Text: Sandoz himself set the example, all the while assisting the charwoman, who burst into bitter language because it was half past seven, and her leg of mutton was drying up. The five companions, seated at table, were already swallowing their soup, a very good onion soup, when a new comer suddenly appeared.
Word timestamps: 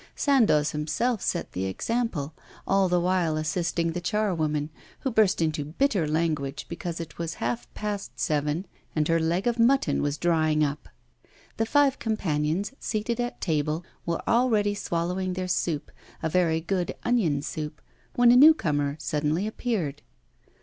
Sandoz 0.15 0.71
himself 0.71 1.21
set 1.21 1.51
the 1.51 1.65
example, 1.65 2.33
all 2.65 2.89
the 2.89 2.99
while 2.99 3.37
assisting 3.37 3.91
the 3.91 4.01
charwoman, 4.01 4.71
who 5.01 5.11
burst 5.11 5.43
into 5.43 5.63
bitter 5.77 6.07
language 6.07 6.65
because 6.67 6.99
it 6.99 7.19
was 7.19 7.35
half 7.35 7.71
past 7.75 8.19
seven, 8.19 8.65
and 8.95 9.07
her 9.07 9.19
leg 9.19 9.45
of 9.45 9.59
mutton 9.59 10.01
was 10.01 10.17
drying 10.17 10.63
up. 10.63 10.89
The 11.57 11.67
five 11.67 11.99
companions, 11.99 12.73
seated 12.79 13.19
at 13.19 13.41
table, 13.41 13.85
were 14.03 14.27
already 14.27 14.73
swallowing 14.73 15.33
their 15.33 15.47
soup, 15.47 15.91
a 16.23 16.29
very 16.29 16.61
good 16.61 16.95
onion 17.03 17.43
soup, 17.43 17.79
when 18.15 18.31
a 18.31 18.35
new 18.35 18.55
comer 18.55 18.97
suddenly 18.99 19.45
appeared. 19.45 20.01